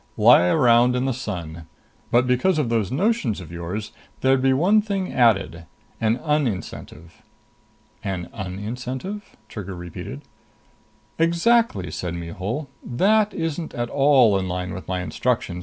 Lie 0.17 0.47
around 0.47 0.95
in 0.95 1.05
the 1.05 1.13
sun. 1.13 1.67
But 2.09 2.25
because 2.25 2.57
of 2.57 2.69
those 2.69 2.91
notions 2.91 3.39
of 3.39 3.51
yours, 3.51 3.91
there'd 4.21 4.41
be 4.41 4.51
one 4.51 4.81
thing 4.81 5.13
added. 5.13 5.65
An 6.01 6.17
un 6.23 6.47
incentive." 6.47 7.21
"An 8.03 8.27
un 8.33 8.57
incentive?" 8.57 9.37
Trigger 9.47 9.75
repeated. 9.75 10.23
"Exactly," 11.19 11.91
said 11.91 12.15
Mihul. 12.15 12.67
"That 12.83 13.31
isn't 13.35 13.75
at 13.75 13.91
all 13.91 14.39
in 14.39 14.47
line 14.47 14.73
with 14.73 14.87
my 14.87 15.01
instructions. 15.01 15.59